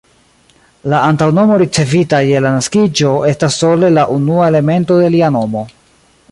[0.93, 5.67] La antaŭnomo, ricevita je la naskiĝo, estas sole la unua elemento de lia nomo.